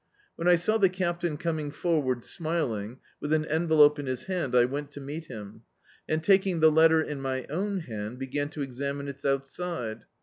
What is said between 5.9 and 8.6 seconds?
and, taking the letter in my own hand, began